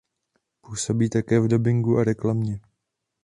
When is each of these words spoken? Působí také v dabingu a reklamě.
Působí 0.61 1.09
také 1.09 1.39
v 1.39 1.47
dabingu 1.47 1.97
a 1.97 2.03
reklamě. 2.03 2.59